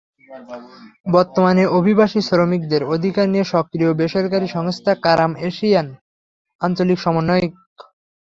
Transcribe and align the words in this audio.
বর্তমানে 1.07 1.63
অভিবাসী 1.79 2.19
শ্রমিকদের 2.21 2.81
অধিকার 2.95 3.25
নিয়ে 3.29 3.45
সক্রিয় 3.45 3.91
বেসরকারি 3.93 4.47
সংস্থা 4.47 4.91
কারাম 5.03 5.31
এশিয়ার 5.49 5.87
আঞ্চলিক 6.61 6.97
সমন্বয়ক। 6.99 7.53